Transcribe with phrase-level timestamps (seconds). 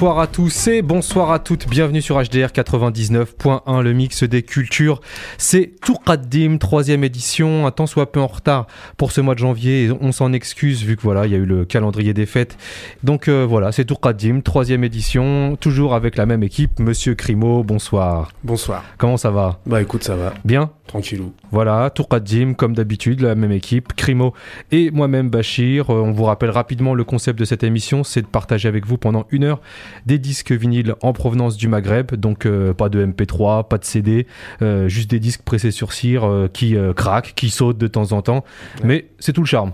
[0.00, 1.68] Bonsoir à tous et bonsoir à toutes.
[1.68, 5.00] Bienvenue sur HDR 99.1, le mix des cultures.
[5.36, 9.90] C'est Tourqaddim, troisième édition, un temps soit peu en retard pour ce mois de janvier.
[10.00, 12.56] On s'en excuse vu que voilà, il y a eu le calendrier des fêtes.
[13.02, 16.78] Donc euh, voilà, c'est Tourqaddim, troisième édition, toujours avec la même équipe.
[16.78, 18.30] Monsieur Crimo, bonsoir.
[18.44, 18.84] Bonsoir.
[18.96, 19.58] Comment ça va?
[19.66, 20.34] Bah écoute, ça va.
[20.44, 20.70] Bien?
[20.86, 21.32] Tranquillou.
[21.50, 24.34] Voilà, Tourqaddim, comme d'habitude, la même équipe, Crimo
[24.70, 25.90] et moi-même Bachir.
[25.90, 28.98] Euh, on vous rappelle rapidement le concept de cette émission, c'est de partager avec vous
[28.98, 29.60] pendant une heure
[30.06, 34.26] des disques vinyles en provenance du Maghreb, donc euh, pas de MP3, pas de CD,
[34.60, 38.20] euh, juste des disques pressés sur cire euh, qui craquent, qui sautent de temps en
[38.20, 38.44] temps,
[38.84, 39.72] mais c'est tout le charme.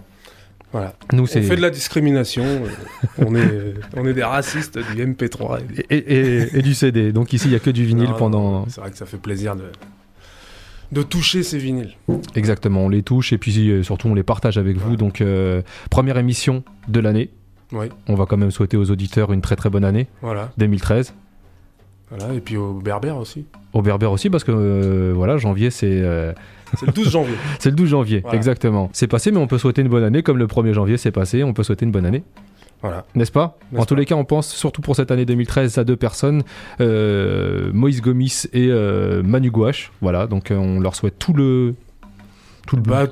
[0.71, 0.95] Voilà.
[1.13, 2.45] Nous, On fait de la discrimination.
[3.19, 5.61] on, est, on est des racistes du MP3.
[5.61, 7.13] et des- et, et- et du CD.
[7.13, 8.69] Donc ici, il y a que du vinyle Non, pendant.
[8.69, 9.65] C'est vrai que ça fait plaisir de,
[10.93, 11.95] de toucher ces vinyles.
[12.35, 14.97] Exactement, on les touche et puis surtout on les partage avec vous.
[14.97, 17.31] Donc euh, première émission de l'année.
[17.73, 20.51] Oui, On va quand même souhaiter aux auditeurs une très très bonne année voilà.
[20.59, 21.15] 2013.
[22.11, 22.35] voilà.
[22.35, 23.47] Et puis au Berbère aussi.
[23.73, 26.33] Au Berbère aussi parce que euh, voilà janvier c'est euh,
[26.79, 27.35] C'est le 12 janvier.
[27.59, 28.37] c'est le 12 janvier Voilà.
[28.37, 28.91] exactement.
[28.93, 31.43] C'est passé mais on peut souhaiter une bonne année comme le 1er janvier c'est passé,
[31.43, 32.23] on peut souhaiter une bonne année.
[32.83, 33.07] Voilà.
[33.15, 33.57] N'est-ce pas?
[33.73, 34.01] N'est-ce En tous pas?
[34.01, 36.43] les cas, on pense surtout pour cette année 2013 à deux personnes,
[36.83, 38.69] euh, Moïse Gomis et
[39.23, 39.91] Manu Gouache.
[40.03, 41.75] Voilà, donc on leur souhaite tout le
[42.67, 43.07] tout le Bah,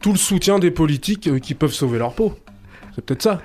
[0.00, 2.34] tout le soutien des politiques qui peuvent sauver leur peau.
[2.96, 3.40] C'est peut-être ça.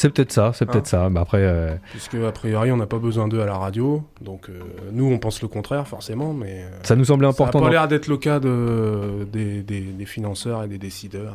[0.00, 1.08] C'est peut-être ça, c'est peut-être ça.
[1.10, 4.02] Mais après, euh, Puisque, a priori, on n'a pas besoin d'eux à la radio.
[4.20, 4.52] Donc, euh,
[4.92, 6.32] nous, on pense le contraire, forcément.
[6.32, 7.60] Mais euh, ça nous semblait ça n'a important.
[7.60, 11.34] pas l'air d'être le cas de, des, des- des financeurs et des décideurs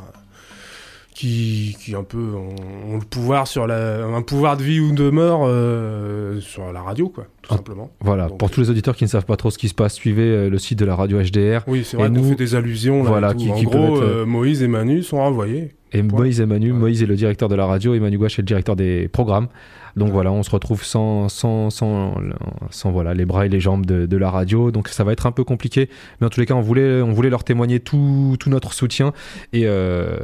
[1.14, 2.56] qui, qui un peu ont,
[2.92, 6.82] ont le pouvoir sur la, un pouvoir de vie ou de mort euh, sur la
[6.82, 7.56] radio, quoi, tout Ah.
[7.56, 7.90] simplement.
[8.00, 9.94] Voilà, Donc, pour tous les auditeurs qui ne savent pas trop ce qui se passe,
[9.94, 11.60] suivez le site de la radio HDR.
[11.68, 13.04] Oui, c'est Et vrai qu'on nous- fait des allusions.
[13.04, 13.38] Là, voilà, et tout.
[13.38, 15.74] qui- en qui gros, être, Moïse et Manu sont renvoyés.
[15.94, 16.20] Et Point.
[16.20, 16.78] Moïse et Manu, Ouais.
[16.78, 19.48] Moïse est le directeur de la radio et Manu Gouache est le directeur des programmes.
[19.96, 22.14] Donc voilà, on se retrouve sans, sans, sans,
[22.70, 24.72] sans voilà, les bras et les jambes de, de la radio.
[24.72, 25.88] Donc ça va être un peu compliqué.
[26.20, 29.12] Mais en tous les cas, on voulait, on voulait leur témoigner tout, tout notre soutien
[29.52, 30.16] et, euh,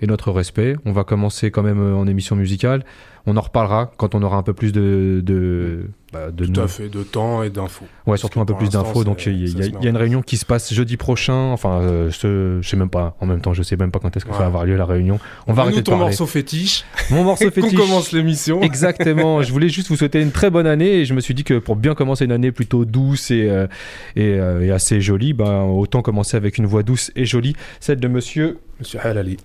[0.00, 0.76] et notre respect.
[0.84, 2.84] On va commencer quand même euh, en émission musicale.
[3.26, 6.60] On en reparlera quand on aura un peu plus de, de, bah, de Tout nou-
[6.60, 7.86] à fait, de temps et d'infos.
[8.06, 9.02] Ouais, surtout un peu plus d'infos.
[9.02, 11.34] Donc il y, a- y y une réunion qui se passe jeudi prochain.
[11.52, 13.16] Enfin, euh, ce, je sais même pas.
[13.20, 14.84] En même temps, je sais même pas quand est-ce que ça va avoir lieu la
[14.84, 15.18] réunion.
[15.48, 16.04] On va arrêter nous de ton parler.
[16.06, 16.84] morceau fétiche.
[17.10, 17.74] Mon morceau fétiche.
[17.74, 18.60] commence l'émission.
[18.62, 19.42] Exactement.
[19.42, 21.58] je voulais juste vous souhaiter une très bonne année et je me suis dit que
[21.58, 23.66] pour bien commencer une année plutôt douce et, euh,
[24.14, 27.98] et, euh, et assez jolie, ben, autant commencer avec une voix douce et jolie, celle
[27.98, 28.58] de Monsieur.
[28.78, 29.38] Monsieur Halali.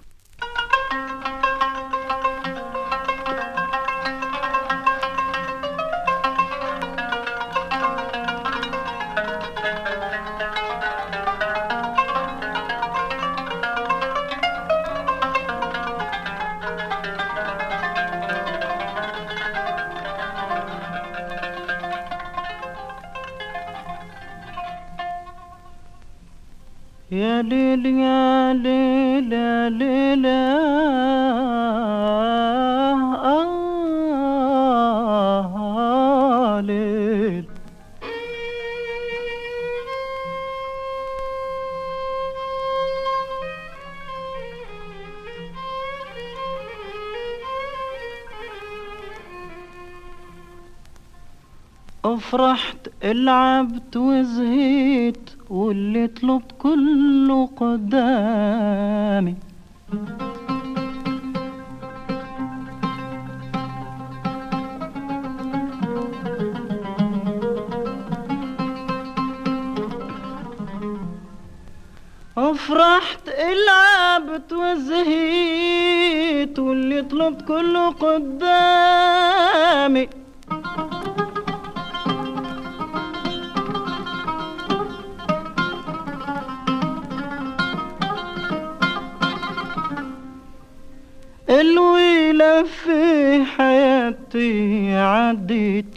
[52.13, 59.35] افرحت لعبت وزهيت واللي طلبت كله قدامي.
[72.37, 73.29] افرحت
[73.67, 80.07] لعبت وزهيت واللي طلبت كله قدامي.
[95.31, 95.95] عديت.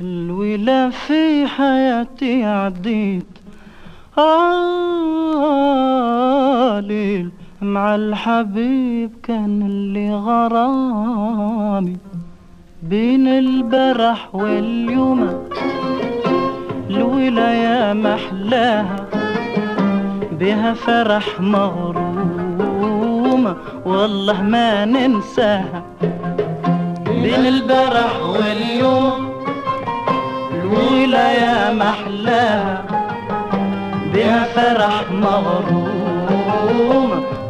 [0.00, 3.26] الويلة في حياتي عديت.
[4.18, 5.02] عالي
[7.62, 11.96] مع الحبيب كان اللي غرامي
[12.82, 15.48] بين البرح واليوم
[16.90, 19.06] الولاية محلاها
[20.40, 22.12] بها فرح مغرومة.
[23.86, 25.91] والله ما ننساها.
[27.22, 29.32] بين البرح واليوم
[30.52, 32.84] الولاية محلاها
[34.14, 36.42] بها فرح مغرومة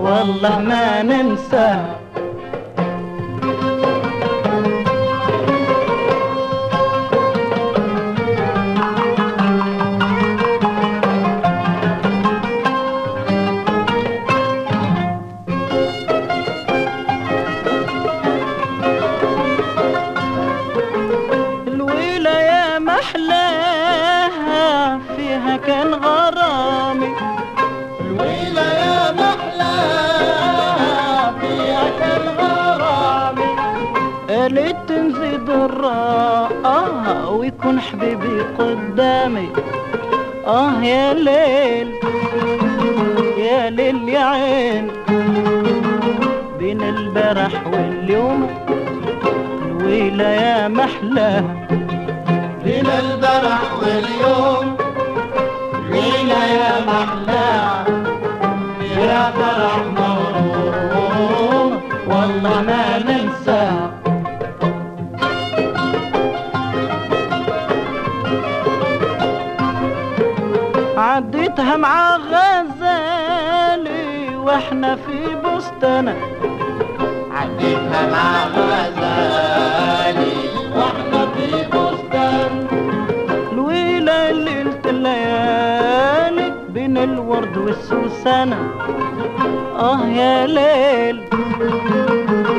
[0.01, 2.02] والله ما ننساها
[25.17, 27.09] فيها كان غرامي
[28.01, 30.61] الويلة يا محلاها
[31.41, 33.51] فيها كان غرامي
[34.29, 39.49] قالت تنزيد الراء ويكون حبيبي قدامي.
[40.47, 41.93] آه يا ليل
[43.39, 44.91] يا ليل يا عين.
[46.59, 48.49] بين البارح واليوم
[49.67, 51.67] الويلة يا محلاها
[52.73, 54.77] بين البارح واليوم.
[55.75, 57.85] الويلة يا محلاها
[58.99, 61.71] يا فرح مغروم
[62.07, 63.91] والله ما ننساها
[70.97, 73.57] عديتها مع غزالي
[74.37, 76.17] وإحنا في بستانة.
[77.33, 79.52] عديتها مع غزالي.
[88.27, 88.71] والسوسنة
[89.79, 91.23] آه يا ليل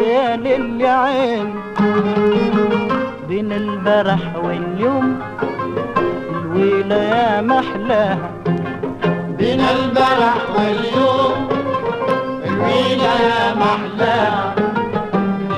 [0.07, 1.55] يا ليل يا عين
[3.27, 5.19] بين البرح واليوم
[6.31, 8.31] الويلة يا محلاها
[9.37, 11.47] بين البرح واليوم
[12.45, 14.55] الويلة يا محلاها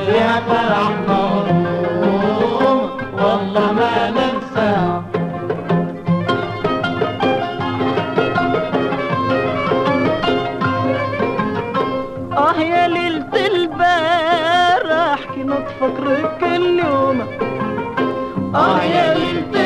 [0.07, 4.24] يا فرح مغروم والله ما ننساها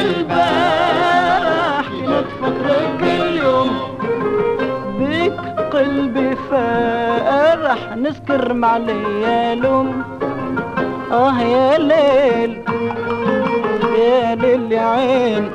[0.09, 3.69] البارح كنا تفكرك اليوم
[5.00, 5.39] بيك
[5.73, 10.03] قلبي فرح نسكر مع ليالهم
[11.11, 12.63] آه يا ليل
[14.00, 15.50] يا ليل يا عين.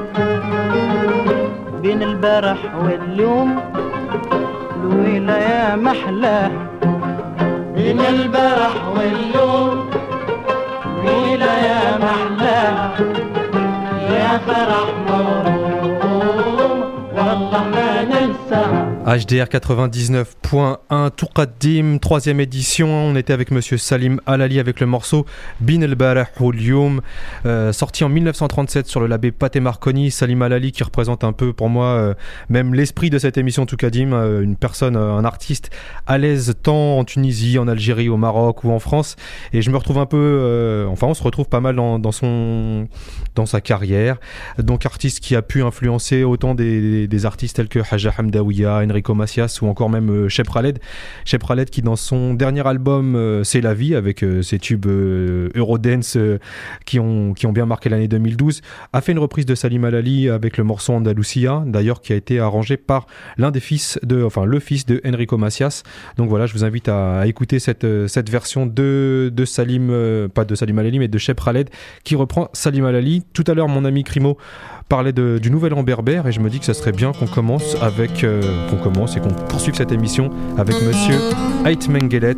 [1.83, 3.61] بين البارح واليوم
[4.83, 6.51] الويلة يا محلاها
[7.75, 9.91] بين البارح واليوم
[10.87, 13.34] الويلة يا محلاها يا
[14.39, 16.81] فرح مغروم
[17.17, 22.89] والله ما ننساها HDR 99.1 Tourqaddim, troisième édition.
[22.89, 25.27] On était avec Monsieur Salim Alali avec le morceau
[25.61, 27.03] Bin el Barah Lyoum,
[27.45, 30.11] euh, sorti en 1937 sur le label Pathé Marconi.
[30.11, 32.15] Salim Alali qui représente un peu pour moi euh,
[32.49, 35.69] même l'esprit de cette émission Tourqaddim, euh, une personne, euh, un artiste
[36.07, 39.17] à l'aise tant en Tunisie, en Algérie, au Maroc ou en France.
[39.53, 42.89] Et je me retrouve un peu, enfin on se retrouve pas mal dans, dans son,
[43.35, 44.17] dans sa carrière.
[44.57, 49.15] Donc artiste qui a pu influencer autant des, des artistes tels que Haja Hamdawiya, Enrico
[49.15, 50.79] Macias ou encore même euh, Shep Khaled.
[51.25, 54.87] Shep Khaled qui dans son dernier album euh, C'est la vie avec euh, ses tubes
[54.87, 56.17] Eurodance
[56.87, 58.61] qui, ont, qui ont bien marqué l'année 2012
[58.93, 62.39] a fait une reprise de Salim Alali avec le morceau Andalusia d'ailleurs qui a été
[62.39, 65.83] arrangé par l'un des fils de enfin le fils de Enrico Macias.
[66.17, 70.55] Donc voilà, je vous invite à, écouter cette, cette version de, de Salim pas de
[70.55, 71.71] Salim Alali mais de Shep Khaled
[72.05, 73.25] qui reprend Salim Alali.
[73.33, 74.39] Tout à l'heure mon ami Crimo
[74.89, 77.77] parlait du nouvel an berbère et je me dis que ça serait bien qu'on commence
[77.81, 78.25] avec
[78.71, 81.15] qu'on commence et qu'on poursuive cette émission avec monsieur
[81.65, 82.37] Ait Mengelet.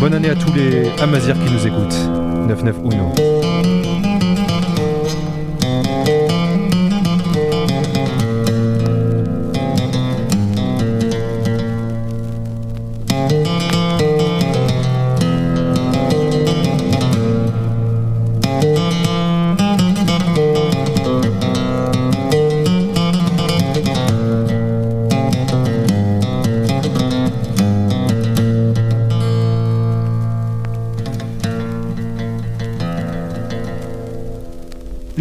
[0.00, 1.98] Bonne année à tous les Amazirs qui nous écoutent.
[2.48, 3.35] 991.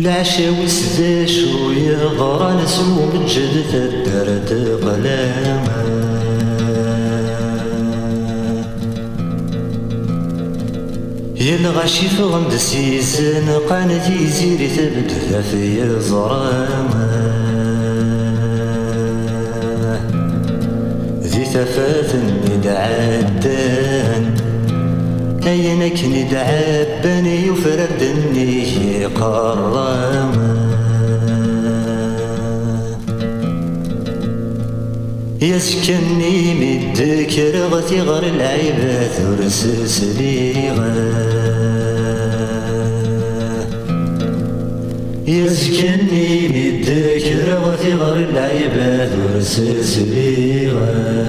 [0.05, 5.85] العشا وسداش ويغرى نسو من جد الدرد قلاما
[11.35, 17.09] يا الغاشي فغند سيزن قانتي زيري تبدل في زراما
[21.23, 22.11] ذي ثفات
[22.49, 24.44] ندعدان
[25.47, 30.55] أينك ندعبني وفردني قرامة
[35.41, 40.95] يسكني مدك رغتي غير العيبة ثرسس ليغا
[45.27, 51.24] يسكني مدك رغتي غير العيبة ثرسس ليغا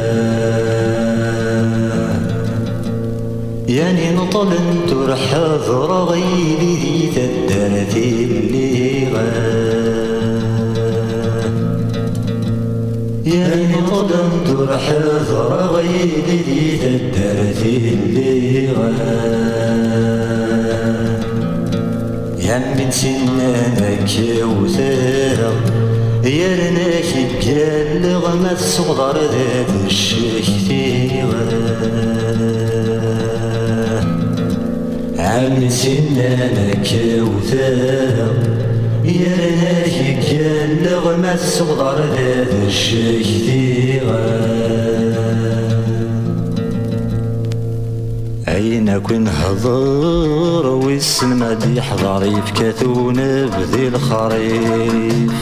[3.77, 4.49] يعني نطل
[4.89, 9.03] ترحض رغيلي ذي تدرتي اللي
[13.27, 14.91] يعني قدم ترح
[15.31, 18.67] ذر غيدي دي تدرتي اللي
[22.49, 24.11] يا من سنانك
[24.43, 25.53] وثيرا
[26.25, 27.13] يرناك
[27.45, 30.67] قال غما الصغر ذات الشيخ
[35.27, 36.89] عم سنانك
[37.21, 38.29] وثيرا
[39.05, 39.97] يرناك
[48.49, 53.15] أين كن هضر ويسن ما دي حضر يفكاثون
[53.47, 55.33] بذي الخريف؟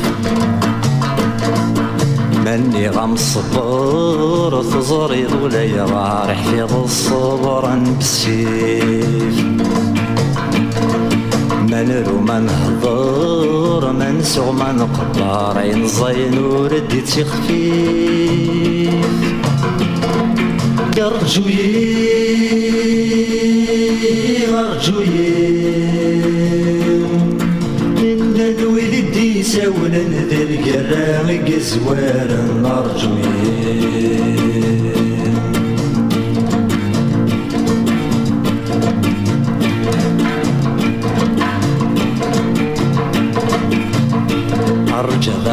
[2.45, 9.64] مني غم صبر تزريض ولا يرارح في الصبر بالسيف
[11.75, 18.95] من رو من هضر من سوغ من قبار عين زين وردي تخفيف.
[20.99, 21.55] أرجوي
[24.49, 25.35] أرجوي.
[27.99, 32.31] إن الولد يساونا ذا القرام قزوار
[32.65, 34.04] أرجوي.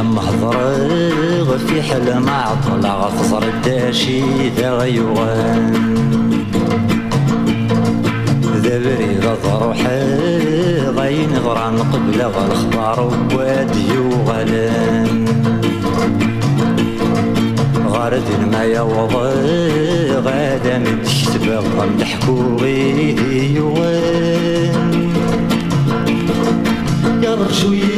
[0.01, 5.73] ذم هضر في حلم عطلع غفصر الداشي ذا غيوان
[8.55, 15.25] ذا بريد ضروحي غين غران قبل غالخبار وادي وغلان
[17.87, 23.15] غارد ما يوضي غادا من تكتب غم حكوغي
[23.55, 25.11] يوان
[27.23, 27.90] يرجوي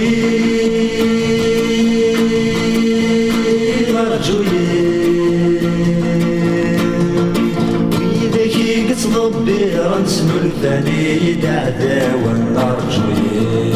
[7.94, 13.73] ويذاك تصدبر نسنو الثاني دعدا ونرجوي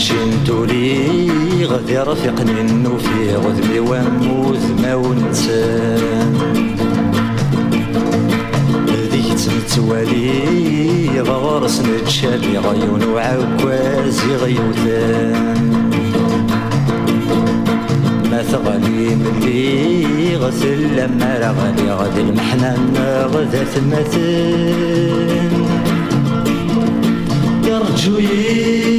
[0.00, 6.32] غاث ماشين تولي غادي رفيقني النوفي غذبي وموذ ما ونسان
[9.10, 15.90] ذيك تمتوالي غارس نتشالي غيون وعكازي غيوثان
[18.30, 22.94] ما ثغلي ملي غسل لما رغلي غادي المحنان
[23.34, 25.50] غدا ثمثان
[27.66, 28.89] أرجوي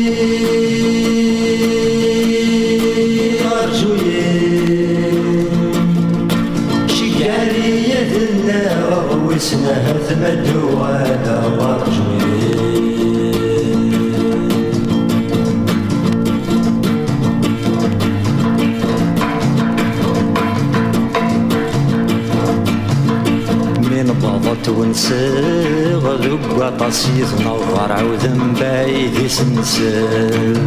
[25.12, 30.58] ونساغ ذوق عطاسيث نظر عوذن بايدي سنسال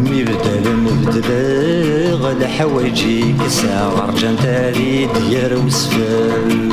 [0.00, 6.68] مبدل مبدل غد حوايجي كسا غرجان تالي ديار وسفال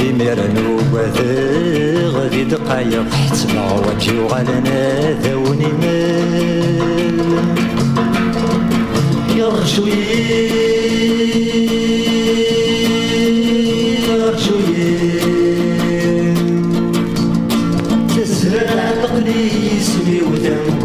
[0.00, 7.22] إميرن وبذا غدي دقايق حتما وجي وغالنا ذوني مال
[9.36, 10.61] يرجوي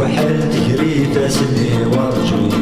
[0.08, 2.58] وحال تجري تسني وارجوي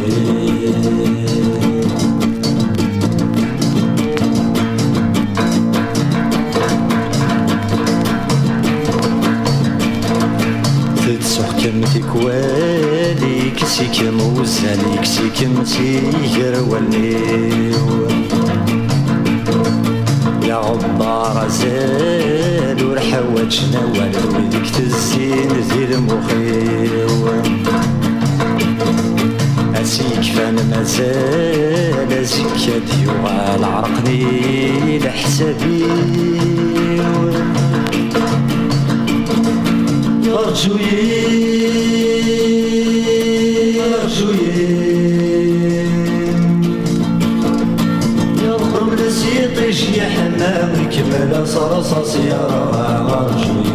[11.64, 18.25] كم تكوالي كسي كم وزالي كسي كم تيجر والنيو
[20.48, 27.28] يا غبار زال ورحوجنا والو ذيك تزين ذي المخيو
[29.76, 35.86] أسيك فان مازال زكا ديوغال عرقني لحسابي.
[40.28, 41.55] أرجوي
[50.96, 52.48] كمل رصاص يا
[53.10, 53.66] رجل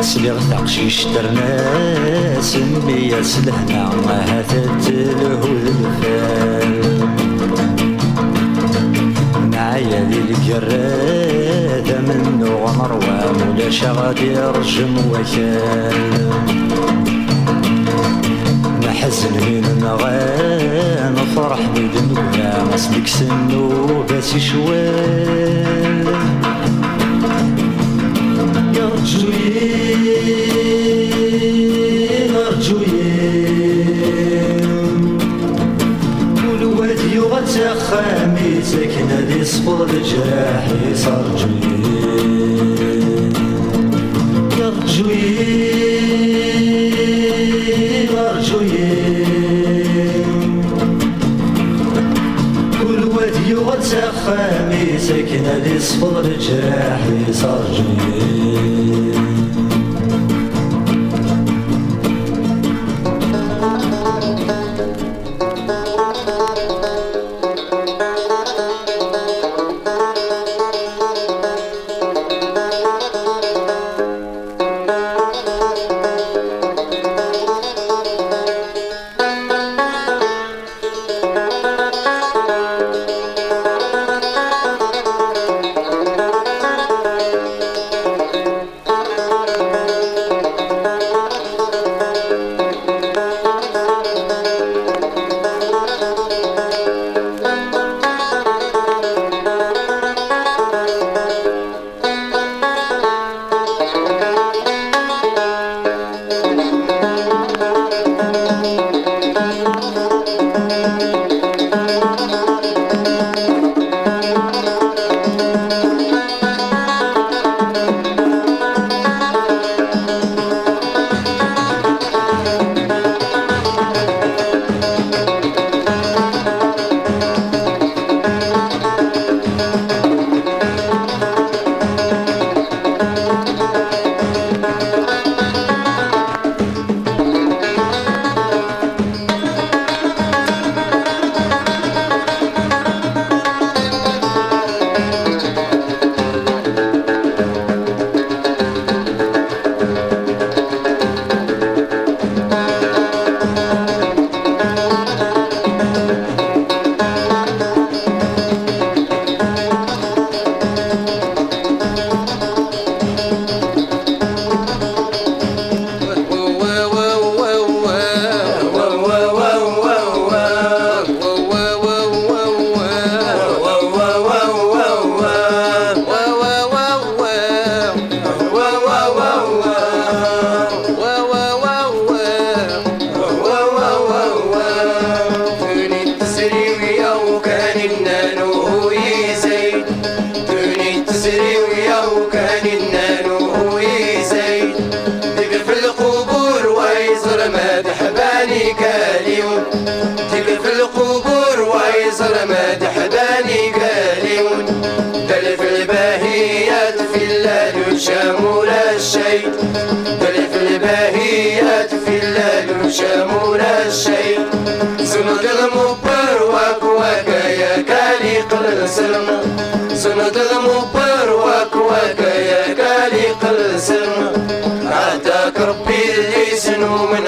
[0.00, 1.52] سليغ تقشيش درنا
[2.40, 3.90] سمي سلهنا
[4.28, 6.72] هاتت له الفال.
[9.52, 12.22] معايا ذي الكرادة من
[12.64, 15.69] غمر ومولاش غادي يرجم وكال.
[24.30, 24.79] situation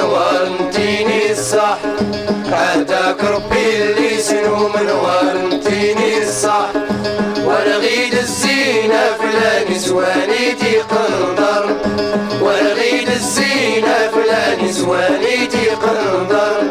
[0.00, 1.78] وارنتيني الصح
[2.52, 6.70] عداك ربي اللي سنو من وارنتيني الصح
[7.44, 11.66] ورغيد الزينة فلان زوانيتي قنطر
[12.42, 16.62] ورغيد الزينة فلان زوانيتي قنطر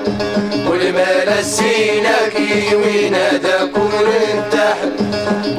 [0.70, 4.12] والمال الزينة كي وين هذا كون
[4.52, 4.92] تحت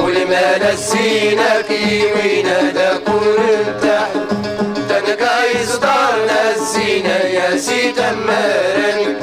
[0.01, 3.37] والمال الزينة كي وين هذا كون
[3.83, 4.42] تحت
[7.63, 9.17] الزينة يا سيد أمارني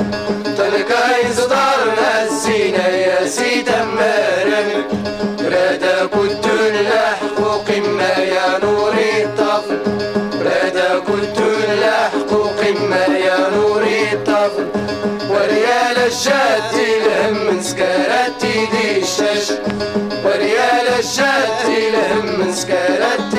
[0.58, 4.84] تنكايز دارنا الزينة يا سيد أمارني
[5.43, 9.78] رادا كنت نلحق قمة يا نور الطفل
[10.45, 14.67] رادا كنت نلحق قمة يا نور الطفل
[15.30, 19.52] وريال الشات الهم سكرتي دي الشش
[20.25, 23.38] وريال الشات الهم سكرتي دي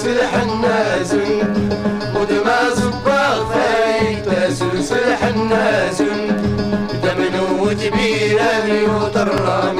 [0.00, 1.30] تسوس الحنازن
[2.16, 4.28] ودما زباغ فايت.
[4.28, 6.20] تسوس الحنازن
[7.02, 9.79] دمنو تبيرا يوترامي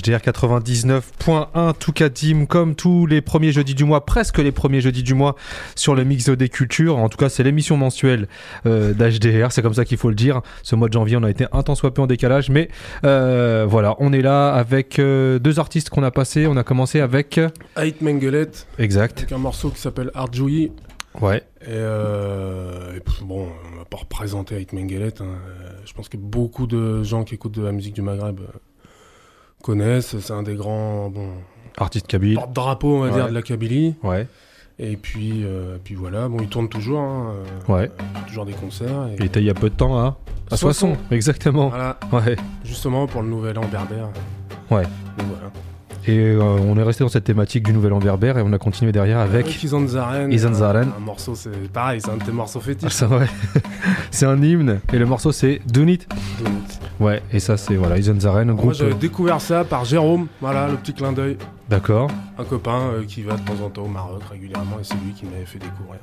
[0.00, 5.14] HDR 99.1 Toukadim comme tous les premiers jeudis du mois, presque les premiers jeudis du
[5.14, 5.36] mois
[5.74, 6.96] sur le Mix des Cultures.
[6.96, 8.28] En tout cas, c'est l'émission mensuelle
[8.66, 10.40] euh, d'HDR, c'est comme ça qu'il faut le dire.
[10.62, 12.68] Ce mois de janvier, on a été un temps soit peu en décalage, mais
[13.04, 16.46] euh, voilà, on est là avec euh, deux artistes qu'on a passés.
[16.46, 17.38] On a commencé avec...
[17.76, 19.18] Ait Mengelet, Exact.
[19.18, 20.72] avec un morceau qui s'appelle Arjoui.
[21.20, 21.38] Ouais.
[21.62, 25.12] Et, euh, bon, on va pas représenter Ait Mengelet.
[25.20, 25.24] hein.
[25.84, 28.40] Je pense que beaucoup de gens qui écoutent de la musique du Maghreb
[29.62, 30.18] connaissent.
[30.18, 31.28] C'est un des grands bon,
[31.78, 32.34] Artiste Kabyle.
[32.34, 33.12] porte-drapeau, on va Ouais.
[33.14, 33.94] dire, de la Kabylie.
[34.02, 34.26] Ouais.
[34.78, 37.00] Et puis, euh, puis voilà, bon, il tourne toujours.
[37.00, 37.34] hein,
[37.68, 37.90] euh, Ouais.
[38.26, 39.08] toujours des concerts.
[39.12, 40.18] et- Il était il y a peu de temps à,
[40.50, 40.94] à Soissons.
[40.94, 40.96] Soissons.
[41.10, 41.68] Exactement.
[41.68, 42.36] Voilà, Ouais.
[42.64, 44.08] justement pour le nouvel an berbère.
[44.70, 44.82] Ouais.
[45.18, 45.50] Donc voilà.
[46.06, 48.58] Et euh, on est resté dans cette thématique du Nouvel An Berbère et on a
[48.58, 49.62] continué derrière avec...
[49.62, 50.32] Izan Zaren.
[50.32, 50.88] Izan Zaren.
[50.96, 52.92] Un, morceau, c'est pareil, c'est un de tes morceaux Ah, fétiches.
[52.92, 53.26] ça, ouais.
[54.10, 56.08] c'est un hymne et le morceau c'est Doon It.
[56.42, 56.52] Donc,
[57.00, 60.76] Ouais, et ça c'est voilà, Isen Zaren, Moi j'avais découvert ça par Jérôme, voilà le
[60.76, 61.36] petit clin d'œil.
[61.68, 64.94] D'accord, Un copain euh, qui va de temps en temps au Maroc régulièrement et c'est
[65.04, 66.00] lui qui m'avait fait découvrir.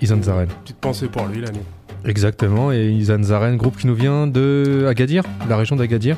[0.00, 0.48] Isen Zaren.
[0.64, 1.62] Petite pensée pour lui l'année.
[2.04, 6.16] Exactement, et Isen Zaren, groupe qui nous vient de Agadir, la région d'Agadir.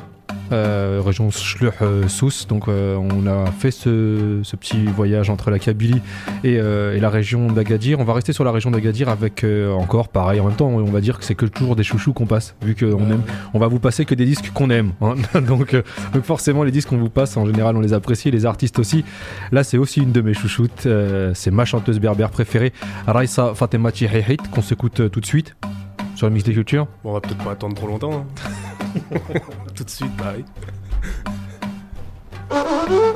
[0.51, 6.01] Euh, région Schluch-Souss, donc euh, on a fait ce, petit voyage entre la Kabylie
[6.43, 7.99] et, euh, et la région d'Agadir.
[7.99, 10.39] On va rester sur la région d'Agadir avec encore pareil.
[10.39, 12.75] En même temps, on va dire que c'est que toujours des chouchous qu'on passe, vu
[12.75, 13.21] qu'on aime
[13.53, 14.93] on va vous passer que des disques qu'on aime.
[15.01, 15.15] hein.
[15.41, 15.75] donc,
[16.23, 19.03] forcément, les disques qu'on vous passe, en général, on les apprécie, les artistes aussi.
[19.51, 20.87] Là, c'est aussi une de mes chouchoutes.
[21.33, 22.73] c'est ma chanteuse berbère préférée,
[23.07, 25.55] Raissa Fatema Hit, qu'on s'écoute tout de suite
[26.19, 26.85] sur le mix des cultures.
[27.01, 28.11] Bon, on va peut-être pas attendre trop longtemps.
[28.11, 28.25] hein.
[29.73, 30.33] Tout de suite, bah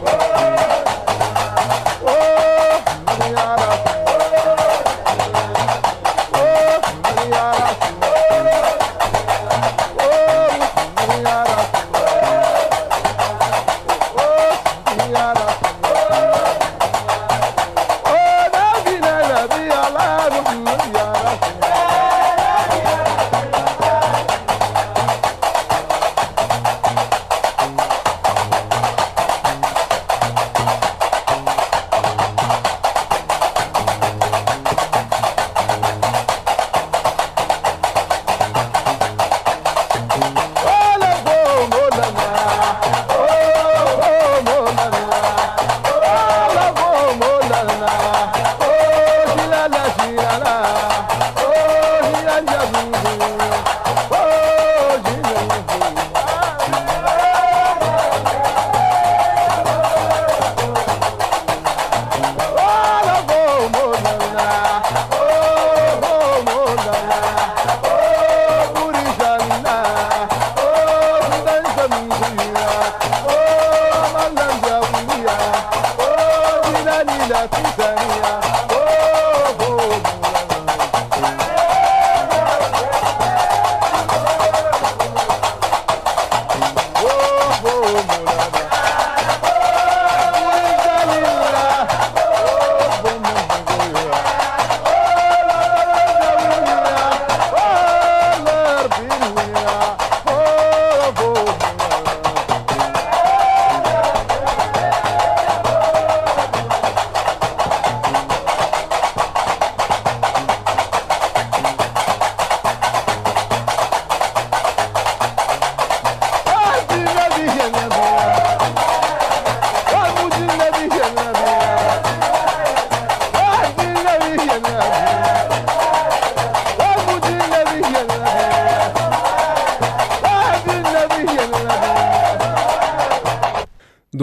[0.00, 0.48] Oh!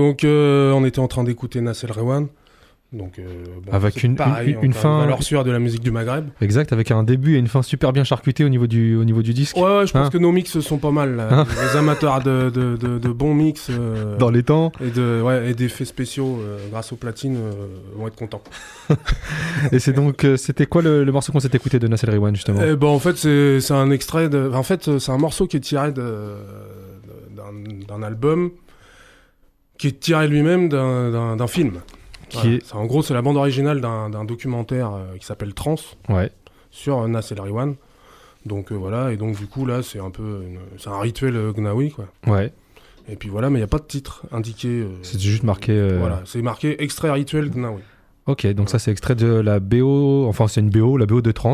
[0.06, 2.28] Donc, euh, on était en train d'écouter Nassel Rewan.
[2.94, 3.24] Donc, euh,
[3.66, 6.28] bon, Avec une- pareil, une- une fin- valeur sûre de la musique du Maghreb.
[6.40, 9.22] Exact, avec un début et une fin super bien charcutée au niveau du, au niveau
[9.24, 9.58] du disque.
[9.58, 11.16] Ouais, ouais, je pense Hein que nos mix sont pas mal.
[11.16, 11.28] là.
[11.32, 14.72] Hein Les amateurs de, de, de, de bons mix euh, Dans les temps.
[14.80, 16.40] et de ouais, et d'effets spéciaux
[16.72, 17.38] grâce aux platines
[17.98, 18.44] vont être contents.
[19.74, 22.62] Et c'est donc, c'était quoi le, le morceau qu'on s'est écouté de Nassel Rewan justement?
[22.66, 24.52] Eh ben, en fait, c'est un extrait de.
[24.54, 26.36] En fait, c'est un morceau qui est tiré de-
[27.88, 28.52] d'un album
[29.78, 31.82] qui est tiré lui-même d'un- film.
[32.30, 32.52] Qui Voilà.
[32.56, 35.76] est- C'est- En gros, c'est la bande originale d'un documentaire euh, qui s'appelle Trans
[36.10, 36.32] Ouais.
[36.72, 37.76] sur euh, Nas Riwan.
[38.46, 40.42] Donc euh, voilà, et donc du coup là, c'est un peu,
[40.78, 42.06] c'est un rituel euh, Gnawi quoi.
[42.28, 42.52] Ouais.
[43.10, 44.86] Et puis voilà, mais il n'y a pas de titre indiqué.
[45.04, 45.96] C'est juste marqué.
[45.98, 47.82] Voilà, c'est marqué extrait rituel Gnawi.
[48.28, 51.32] Ok, donc ça c'est extrait de la BO, enfin c'est une BO, la BO de
[51.32, 51.54] Trans.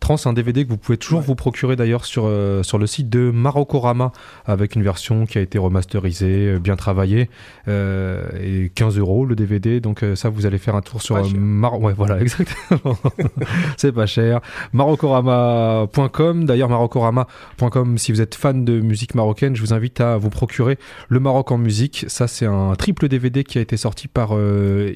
[0.00, 1.24] Trans, un DVD que vous pouvez toujours Ouais.
[1.24, 4.10] vous procurer d'ailleurs sur, euh, sur le site de Marocorama
[4.44, 7.30] avec une version qui a été remasterisée, euh, bien travaillée,
[7.68, 9.78] euh, et 15 euros le DVD.
[9.78, 11.22] Donc euh, ça vous allez faire un tour sur euh.
[11.36, 12.96] Mar- ouais voilà exactement,
[13.76, 14.40] c'est pas cher.
[14.72, 16.46] Marocorama.com.
[16.46, 20.78] D'ailleurs marocorama.com si vous êtes fan de musique marocaine, je vous invite à vous procurer
[21.08, 22.06] le Maroc en musique.
[22.08, 24.30] Ça c'est un triple DVD qui a été sorti par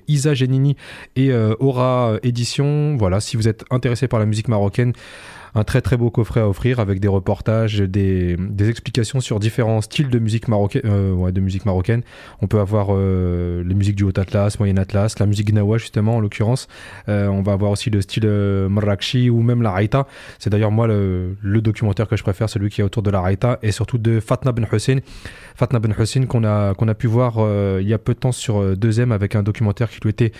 [0.08, 0.76] Isa Genini
[1.16, 2.96] et euh, Aura Édition.
[2.96, 4.92] Voilà, si vous êtes intéressé par la musique marocaine,
[5.54, 10.08] un très très beau coffret à offrir avec des reportages, des, explications sur différents styles
[10.08, 10.80] de musique marocaine.
[10.86, 12.02] euh, de musique marocaine.
[12.40, 16.16] On peut avoir euh, les musiques du Haut Atlas, Moyen Atlas, la musique gnawa justement
[16.16, 16.68] en l'occurrence.
[17.06, 18.26] On va avoir aussi le style
[18.70, 20.06] marrakchi ou même la raïta.
[20.38, 23.58] C'est d'ailleurs moi le, documentaire que je préfère, celui qui est autour de la raïta
[23.62, 24.98] et surtout de Fatna Ben Hussein.
[25.54, 27.38] Fatna Ben Hussein qu'on a, qu'on a pu voir
[27.82, 30.32] il y a peu de temps sur euh, 2M avec un documentaire qui lui était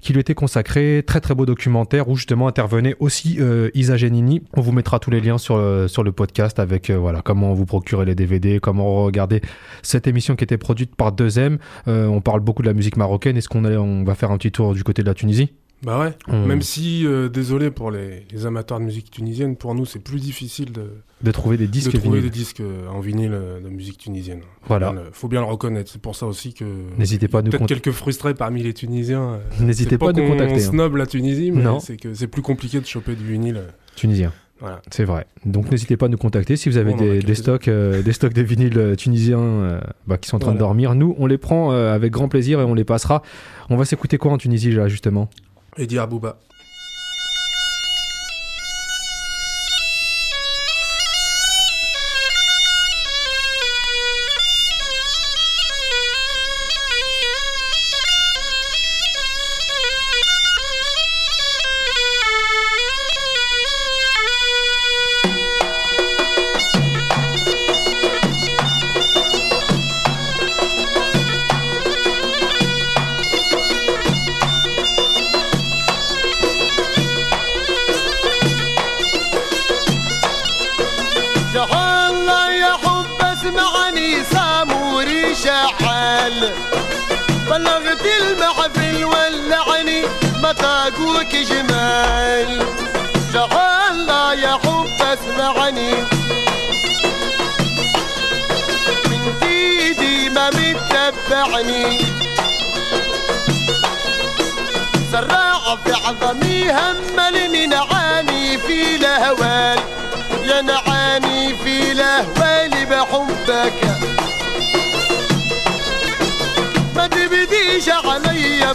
[0.00, 4.42] qui lui était consacré, très très beau documentaire où justement intervenait aussi euh, Isa Genini.
[4.56, 7.52] On vous mettra tous les liens sur, le- sur le podcast avec euh, voilà comment
[7.54, 9.40] vous procurer les DVD, comment regarder
[9.82, 11.58] cette émission qui était produite par 2M.
[11.88, 13.36] Euh, on parle beaucoup de la musique marocaine.
[13.36, 15.52] Est-ce qu'on on va faire un petit tour du côté de la Tunisie?
[15.82, 16.12] Bah ouais.
[16.26, 20.00] On- Même si, euh, désolé pour les, les amateurs de musique tunisienne, pour nous c'est
[20.00, 20.90] plus difficile de,
[21.22, 22.22] de trouver des de disques trouver vinyles.
[22.32, 24.40] des disques euh, en vinyle euh, de musique tunisienne.
[24.66, 24.90] Voilà.
[24.92, 25.90] le- faut bien le reconnaître.
[25.92, 26.64] C'est pour ça aussi que.
[26.98, 29.34] N'hésitez pas à nous Peut-être quelques frustrés parmi les Tunisiens.
[29.34, 30.54] euh, N'hésitez pas à nous contacter.
[30.56, 30.58] hein.
[30.58, 33.58] snob la Tunisie, mais c'est que c'est plus compliqué de choper du vinyle.
[33.58, 34.32] euh, Tunisien.
[34.60, 34.82] Voilà.
[34.90, 35.26] C'est vrai.
[35.46, 38.32] Donc n'hésitez pas à nous contacter si vous avez On des, stocks, euh, des stocks
[38.34, 40.96] de vinyles euh, tunisiens euh, bah, qui sont en train de dormir.
[40.96, 43.22] Nous, on les prend euh, avec grand plaisir et on les passera.
[43.70, 45.30] On va s'écouter quoi en Tunisie là justement?
[45.78, 46.06] et dit à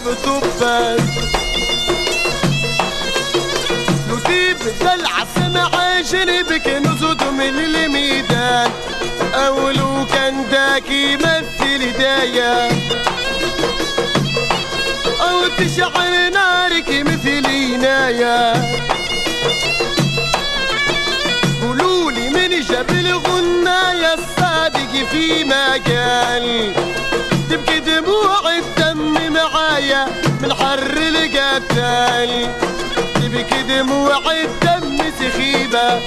[0.04, 1.00] بطبك
[4.08, 8.70] لو تبدا العسل عاشربك نزود من الميدان.
[9.34, 12.68] أو لو كان داك يمثل دايا.
[15.20, 18.52] أو تشعل نارك مثل عناية
[21.62, 26.74] قولولي من جاب الغناية الصادق في مجال.
[27.50, 28.83] تبكي دموع الدم
[29.52, 30.06] معايا
[30.42, 32.48] من حر القتال
[33.14, 36.00] تبكي دموع الدم سخيبة.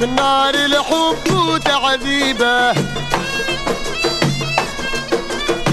[0.00, 2.72] من نار الحب وتعذيبه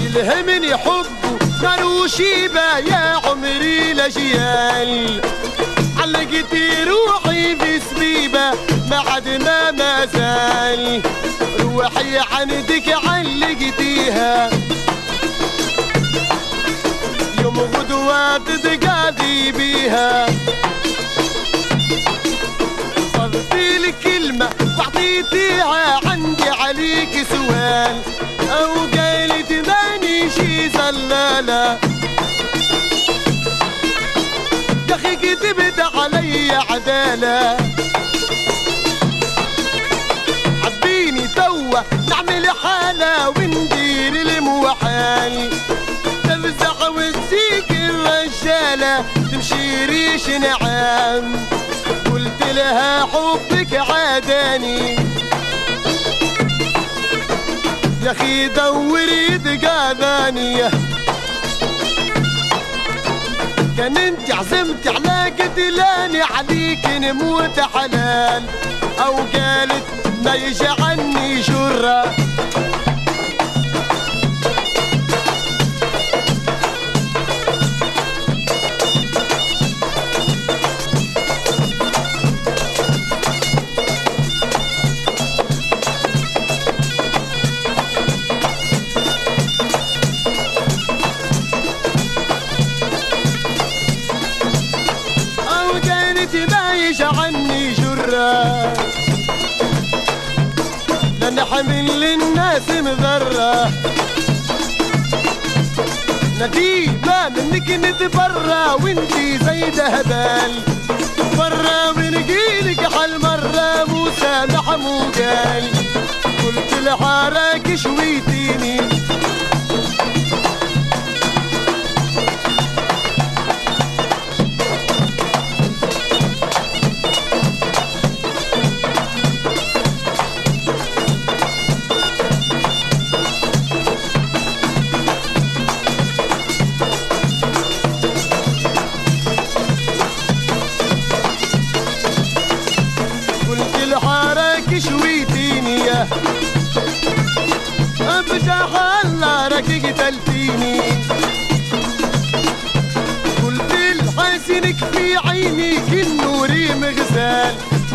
[0.00, 5.20] يلهمني حبه نار وشيبة يا عمري الأجيال
[5.98, 6.54] علقت
[6.86, 8.50] روحي في سبيبة
[8.90, 11.02] بعد ما ما زال
[11.60, 14.50] روحي عندك علقتيها.
[17.56, 20.26] يوم غدوة تتقاضي بيها.
[23.16, 28.02] صرتي الكلمة وعطيتيها عندي عليك سؤال.
[28.50, 31.78] أو قالت ماني شي زلالة.
[34.88, 37.56] يا أخي كتبت علي عدالة.
[50.02, 51.32] ريش نعم؟
[52.12, 54.96] قلت لها حبك عاداني.
[58.02, 60.70] يا أخي دوري دقاذاني
[63.78, 68.42] كان أنت عزمت على قتلاني عليك نموت حلال.
[68.98, 69.84] أو قالت
[70.24, 72.04] ما يجعلني جرة.
[72.56, 72.71] أو
[101.82, 103.70] حمل للناس مذرة.
[106.40, 110.52] نديمة منك نتبرى وانتي زي دهبال
[111.38, 115.64] برا ونجيلك حالمرة موسى محمود قال
[116.42, 118.91] قلت لحارك شويتيني.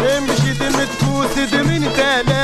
[0.07, 2.36] مغزال مشيت متكوسد من تلاها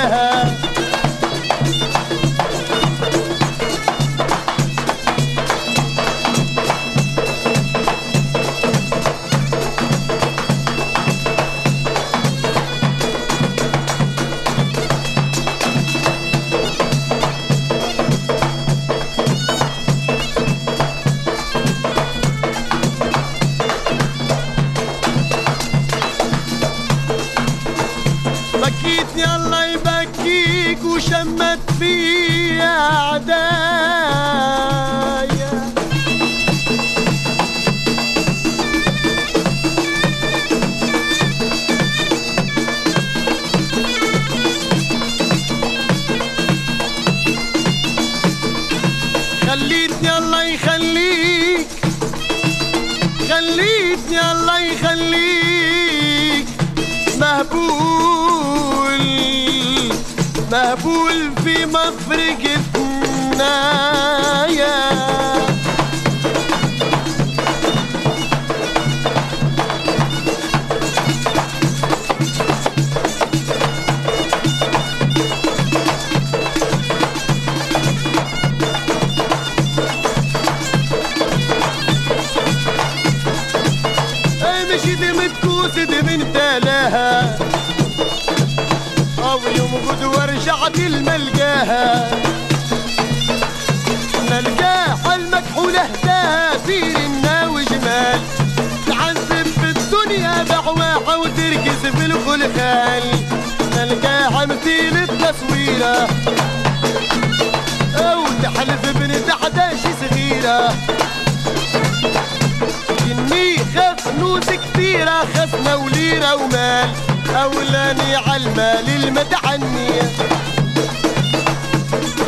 [117.33, 120.01] ومال أولاني عالمال المتعني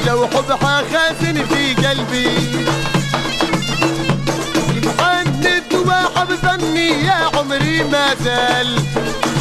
[0.07, 2.29] لو حبها خازن في قلبي.
[4.75, 8.79] يمحند واحد ظني يا عمري ما زال.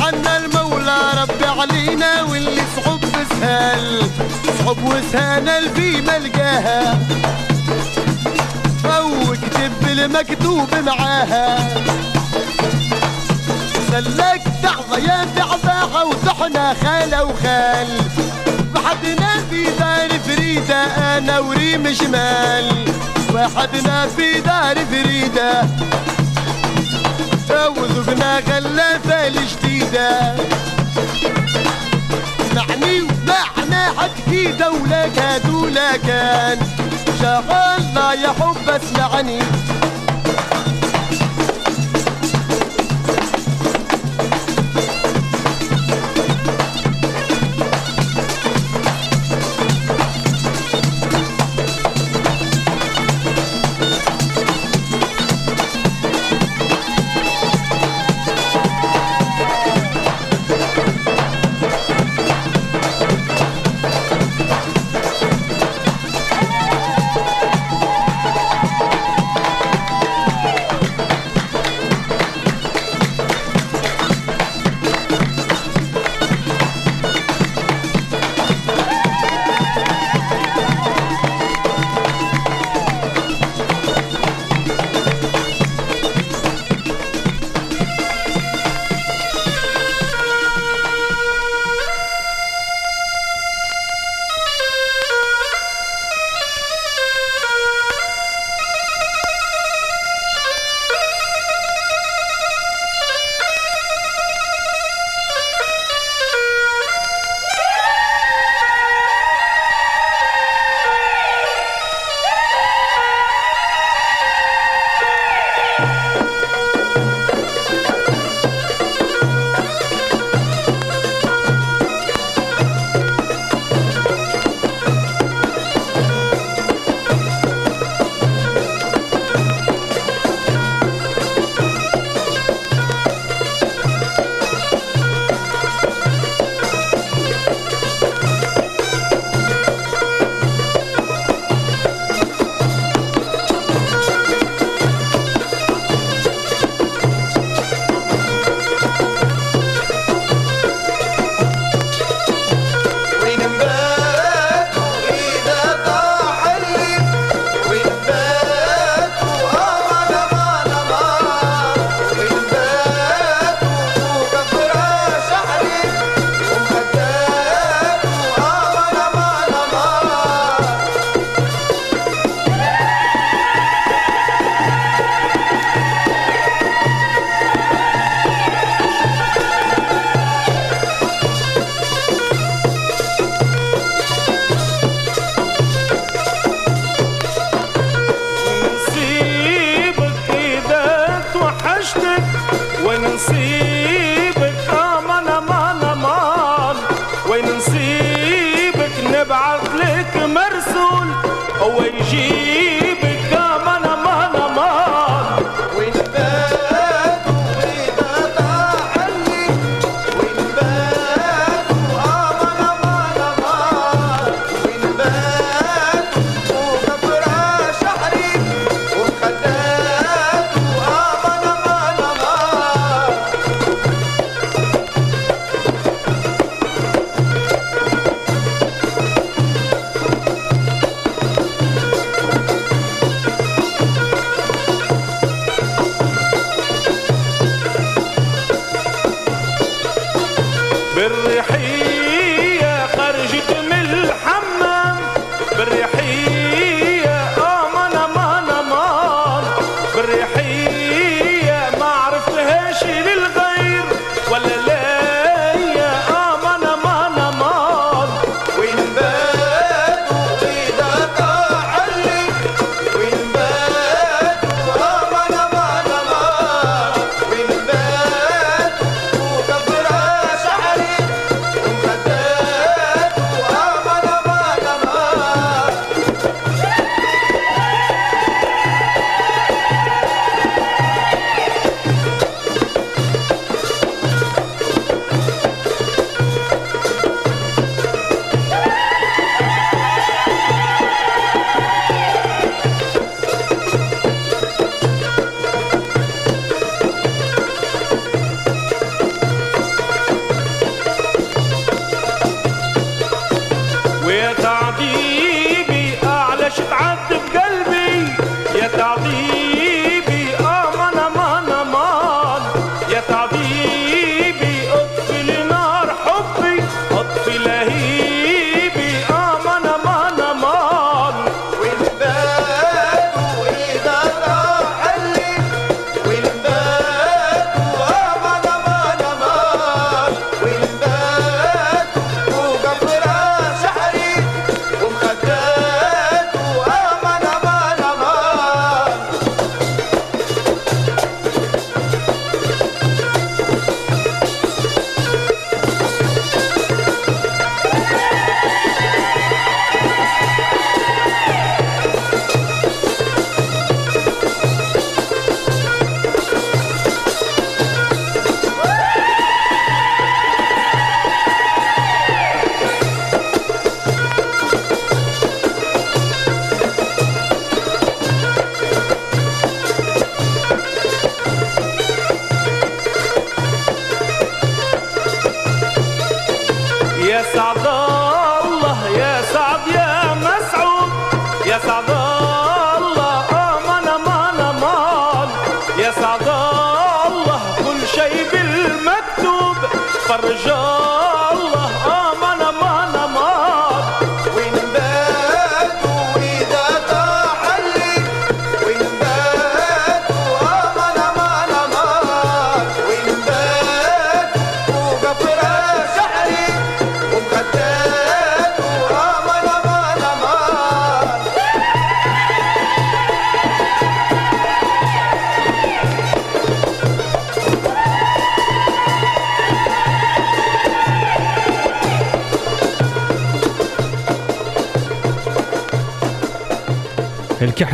[0.00, 3.00] عنا المولى رب علينا واللي صعب
[3.40, 4.02] سهل
[4.58, 6.98] صعب وسهل في ملقاها.
[8.84, 11.68] أو اكتب المكتوب معاها.
[14.00, 17.88] سلك تعظى يا تعباها وطحنا خالة وخال.
[18.74, 20.84] وحدنا في دار فريدة
[21.18, 22.88] أنا وريم شمال.
[23.34, 25.62] وحدنا في دار فريدة.
[27.76, 30.34] وذقنا غلافة الجديدة
[32.54, 36.58] معني ومعناها جديدة ولا كاد ولا كان.
[37.20, 39.38] شغلنا يا حب اسمعني.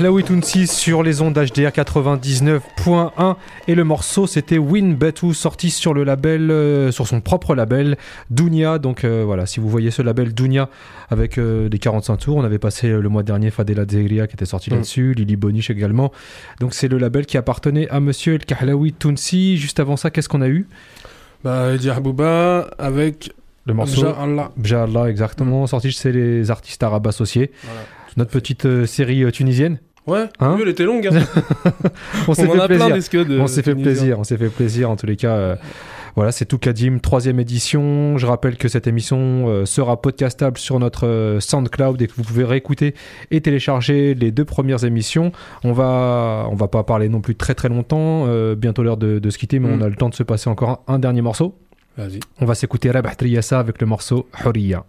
[0.00, 3.36] El Kahlaoui Tounsi sur les ondes HDR 99.1
[3.68, 7.98] et le morceau c'était Win Betu sorti sur le label euh, sur son propre label
[8.30, 8.78] Dunia.
[8.78, 10.70] Donc euh, voilà si vous voyez ce label Dunia
[11.10, 14.36] avec euh, des 45 tours on avait passé euh, le mois dernier Fadela Zegria qui
[14.36, 14.74] était sorti Mm.
[14.76, 16.12] là-dessus Lily Boniche également.
[16.60, 19.58] Donc c'est le label qui appartenait à monsieur El Kahlaoui Tounsi.
[19.58, 20.66] Juste avant ça qu'est-ce qu'on a eu?
[21.44, 23.34] Bah, Eddie Habouba avec
[23.66, 24.50] le morceau Bja Allah.
[24.56, 27.50] Bjallah exactement sorti chez les artistes arabes associés.
[27.64, 27.80] Voilà.
[28.16, 29.78] notre petite euh, série euh, tunisienne
[30.10, 31.06] Ouais, Hein elle était longue.
[31.06, 31.10] hein.
[32.28, 32.96] on s'est On fait plaisir
[33.40, 35.34] on s'est fait plaisir, on s'est fait plaisir en tous les cas.
[35.34, 35.56] euh,
[36.16, 38.18] voilà, c'est tout Kadim, troisième édition.
[38.18, 42.24] Je rappelle que cette émission euh, sera podcastable sur notre euh, SoundCloud et que vous
[42.24, 42.94] pouvez réécouter
[43.30, 45.30] et télécharger les deux premières émissions.
[45.62, 48.26] On va, on va pas parler non plus très très longtemps.
[48.56, 49.80] bientôt l'heure de, de se quitter, mais Mm.
[49.80, 51.54] on a le temps de se passer encore un, un dernier morceau.
[51.96, 52.18] Vas-y.
[52.40, 54.84] On va s'écouter Rabah Triyassa avec le morceau Huriya.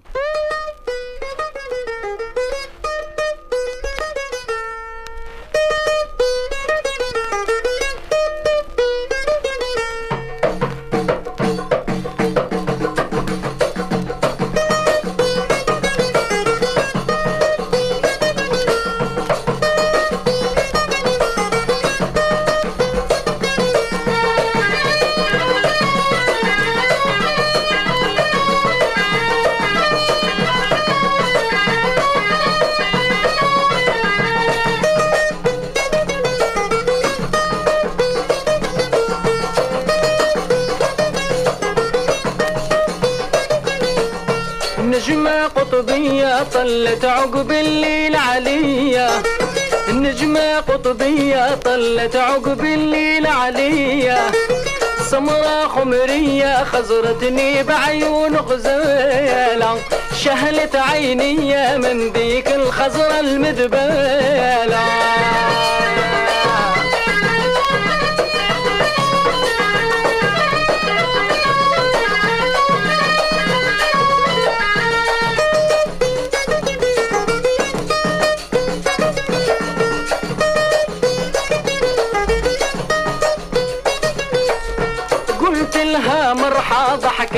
[56.91, 59.77] خزرتني بعيون غزالة
[60.23, 64.79] شهلت عيني من ذيك الخزرة المذبالة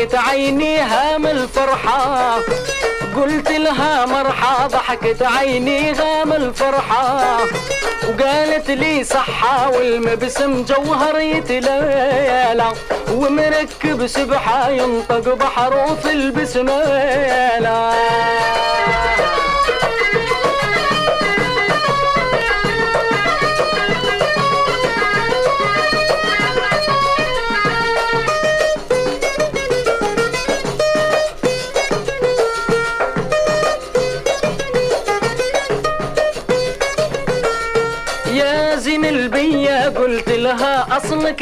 [0.03, 2.35] ضحكت عينيها من الفرحة.
[3.15, 7.37] قلت لها مرحى ضحكت عينيها من الفرحة.
[8.03, 12.73] وقالت لي صحة والمبسم جوهر يتلالى.
[13.11, 17.93] ومركب سبحة ينطق بحروف البسمالة.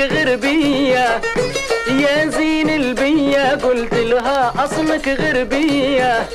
[0.01, 1.21] لها أصلك غربية.
[1.87, 6.27] يا زين البية قلت لها أصلك غربية.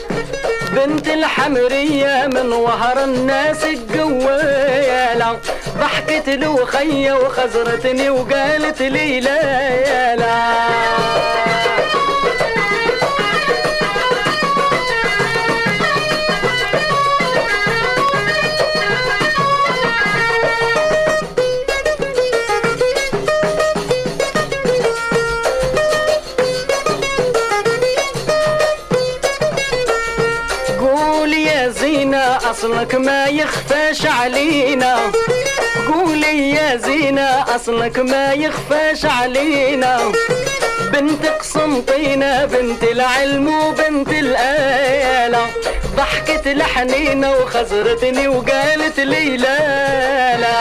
[0.72, 5.38] بنت الحمرية من وهر الناس القوالة
[5.78, 11.85] ضحكت له خية وخزرتني وقالت لي لا يا لا.
[32.56, 34.98] أصلك ما يخفاش علينا.
[35.92, 40.12] قولي يا زينة أصلك ما يخفاش علينا.
[40.92, 45.46] بنت قسنطينة بنت العلم وبنت الآلة.
[45.96, 50.56] ضحكت لحنينة وخزرتني وقالت لي لا لا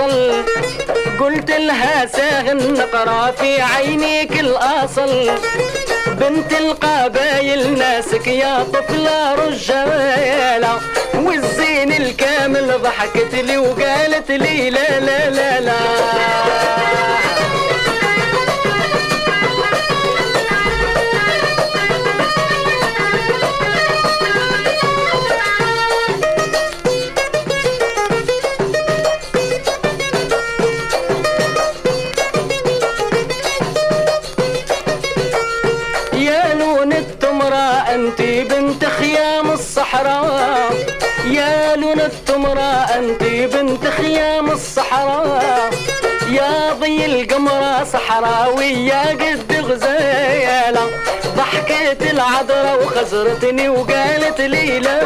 [0.00, 0.44] الأصل.
[1.20, 5.30] قلت لها ساهن نقرا في عينيك الأصل.
[6.06, 10.80] بنت القبايل ناسك يا طفلة رجالة
[11.14, 15.72] والزين الكامل ضحكت لي وقالت لي لا لا لا لا.
[47.04, 50.86] القمرة صحراوية قد غزالة
[51.36, 55.04] ضحكت العذرة وخزرتني وقالت لي لا.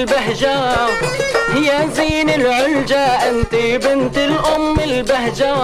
[0.00, 0.56] البهجة.
[1.68, 5.54] يا زين العلجة انت بنت الأم البهجة.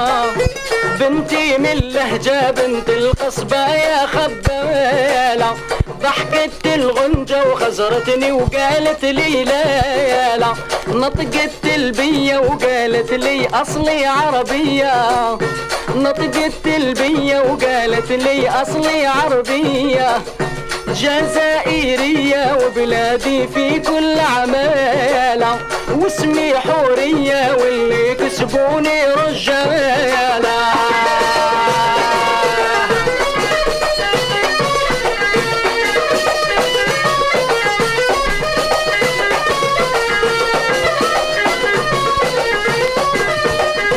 [1.00, 5.54] بنتي من لهجة بنت القصبة يا خبالة
[6.02, 10.54] ضحكت الغنجة وخزرتني وقالت لي لا
[10.88, 14.94] نطقت البية وقالت لي أصلي عربية.
[15.96, 20.18] نطقت البية وقالت لي أصلي عربية.
[20.96, 25.58] جزائرية وبلادي في كل عمالة
[25.94, 30.56] واسمي حورية واللي كسبوني رجالة.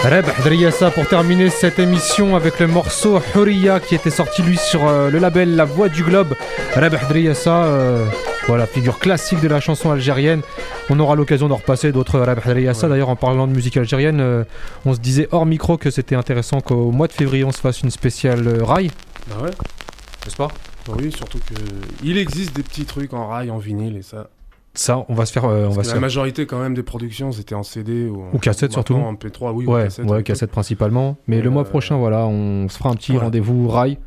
[0.10, 4.88] Reb Hadriyassa pour terminer cette émission avec le morceau Huriya qui était sorti lui sur
[4.88, 6.34] euh, le label La Voix du Globe.
[6.76, 8.05] Reb Hadriyassa, euh,
[8.47, 10.41] voilà, figure classique de la chanson algérienne.
[10.89, 12.88] On aura l'occasion d'en repasser d'autres Reb Hadriyassa.
[12.88, 12.93] Ouais.
[12.93, 14.43] D'ailleurs, en parlant de musique algérienne, euh,
[14.86, 17.82] on se disait hors micro que c'était intéressant qu'au mois de février on se fasse
[17.82, 18.89] une spéciale euh, rail,
[19.30, 19.51] Bah ouais.
[20.26, 20.47] n'est-ce pas?
[20.97, 21.53] Oui, surtout que
[22.03, 24.28] il existe des petits trucs en rail, en vinyle et ça.
[24.82, 25.44] Ça, on va se faire.
[25.44, 26.02] euh, on va se la faire.
[26.02, 28.96] majorité quand même des productions c'était en CD ou, en- Ou cassette, surtout.
[28.96, 29.66] En MP3, oui.
[29.66, 30.24] ou Ouais, cassette, ouais, oui.
[30.24, 31.18] cassette principalement.
[31.28, 33.98] Mais le Euh, mois prochain, voilà, on se fera un petit rendez-vous rail.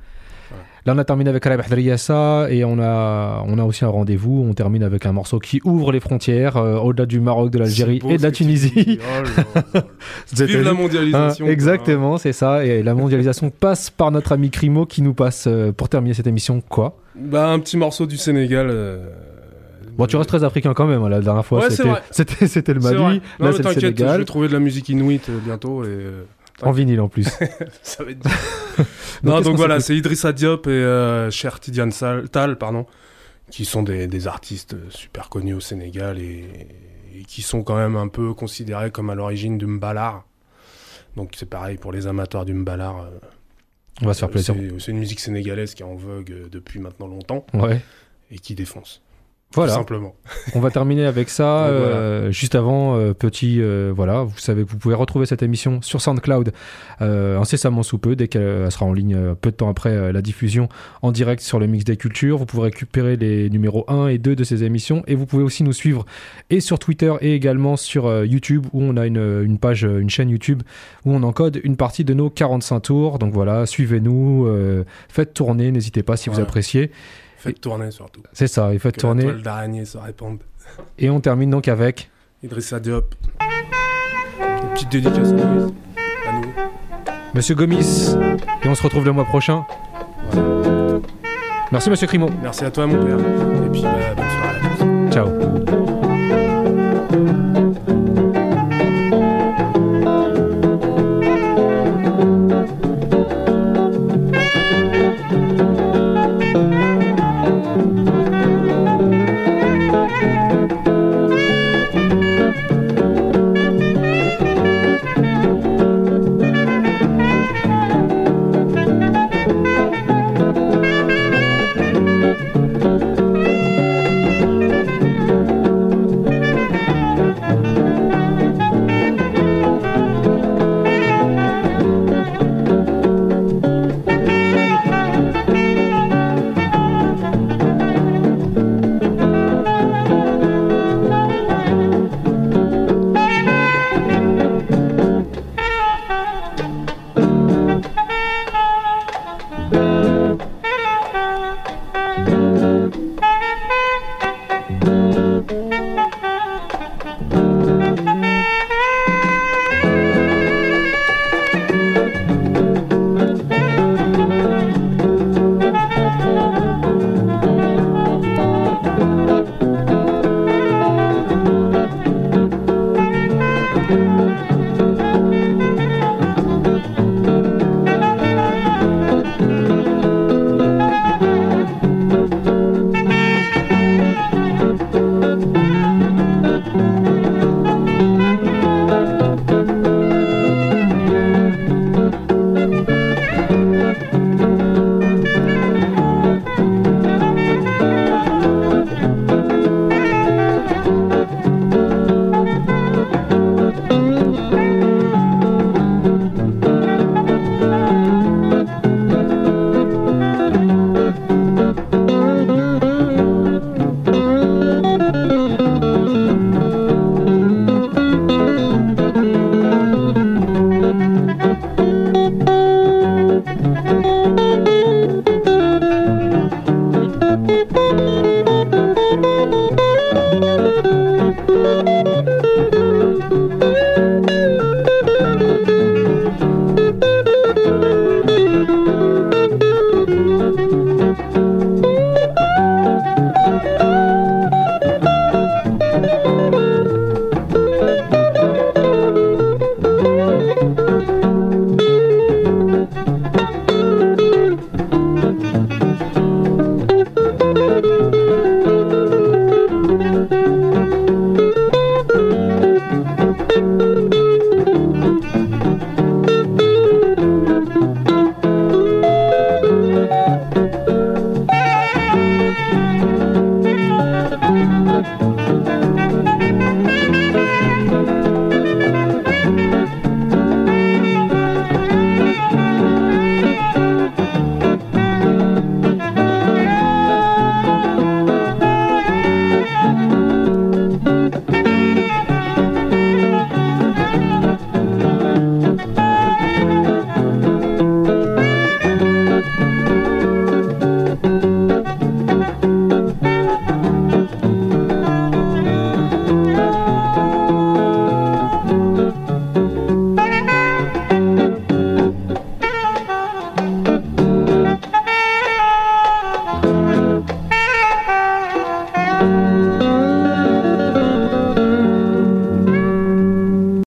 [0.87, 4.45] Là, on a terminé avec Alab Hadriyassa et on a, on a aussi un rendez-vous.
[4.49, 8.01] On termine avec un morceau qui ouvre les frontières euh, au-delà du Maroc, de l'Algérie
[8.09, 8.33] et de la.
[8.33, 8.99] Tunisie.
[8.99, 9.79] Oh
[10.35, 11.45] Vive la Hein, mondialisation.
[11.45, 11.53] quoi.
[11.53, 12.65] exactement, c'est ça.
[12.65, 16.27] Et la mondialisation passe par notre ami Crimo qui nous passe, euh, pour terminer cette
[16.27, 18.69] émission, quoi Bah un petit morceau du Sénégal.
[18.71, 19.07] euh,
[19.97, 21.03] Bon, tu restes très africain quand même.
[21.03, 21.71] hein, La dernière fois, Ouais,
[22.11, 22.81] c'était, le.
[22.81, 22.97] Mali.
[22.99, 24.19] Non, Là, c'est le t'inquiète, je Sénégal.
[24.19, 26.25] vais trouver de la musique inuite euh, bientôt et euh,
[26.63, 27.29] En vinyle en plus.
[27.83, 28.21] ça va être.
[29.23, 31.93] Non, donc voilà, c'est Idrissa Diop et euh, Cher Tidiane
[32.33, 32.87] Tal, pardon,
[33.51, 36.45] qui sont des, des artistes euh, super connus au Sénégal et,
[37.17, 40.25] et qui sont quand même un peu considérés comme à l'origine du mbalar.
[41.17, 43.03] Donc c'est pareil pour les amateurs du mbalar.
[43.03, 43.11] euh,
[44.03, 44.55] On va se faire plaisir.
[44.79, 47.81] C'est une musique sénégalaise qui est en vogue depuis maintenant longtemps Ouais.
[48.33, 49.03] et qui défonce.
[49.55, 49.73] Voilà.
[49.73, 50.15] Tout simplement.
[50.55, 51.69] On va terminer avec ça.
[51.71, 51.97] Donc, voilà.
[51.97, 55.81] euh, juste avant, euh, petit, euh, voilà, vous savez que vous pouvez retrouver cette émission
[55.83, 56.53] sur SoundCloud
[57.01, 60.13] euh, incessamment sous peu, dès qu'elle sera en ligne euh, peu de temps après euh,
[60.13, 60.69] la diffusion
[61.03, 62.39] en direct sur le Mix des Cultures.
[62.39, 65.63] Vous pouvez récupérer les numéros 1 et 2 de ces émissions et vous pouvez aussi
[65.65, 66.05] nous suivre
[66.51, 69.99] et sur Twitter et également sur euh, YouTube où on a une, une page, euh,
[70.01, 70.63] une chaîne YouTube
[71.05, 73.19] où on encode une partie de nos 45 tours.
[73.19, 76.91] Donc voilà, suivez-nous, euh, faites tourner, n'hésitez pas si vous appréciez.
[77.43, 78.23] Faites tourner surtout.
[78.33, 79.25] C'est ça, faites Que tourner.
[79.25, 80.39] toile d'araignée se répande.
[80.99, 82.09] Et on termine donc avec...
[82.43, 83.15] Idrissa Diop.
[84.41, 85.75] Une petite dédicace à nous.
[86.29, 86.53] À nous.
[87.35, 88.15] Monsieur Gomis,
[88.63, 89.65] et on se retrouve le mois prochain.
[91.73, 92.29] Merci Monsieur Crimo.
[92.43, 93.19] Merci à toi mon père.
[93.19, 94.52] Et puis bah, bonne soirée.